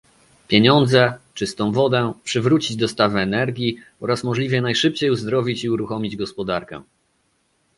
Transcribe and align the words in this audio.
pieniądze, 0.47 1.13
czystą 1.33 1.71
wodę, 1.71 2.13
przywrócić 2.23 2.77
dostawy 2.77 3.19
energii 3.19 3.77
oraz 3.99 4.23
możliwie 4.23 4.61
najszybciej 4.61 5.11
uzdrowić 5.11 5.63
i 5.63 5.69
uruchomić 5.69 6.15
gospodarkę 6.15 6.81